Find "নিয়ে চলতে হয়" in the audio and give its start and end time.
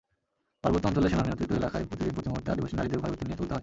3.25-3.59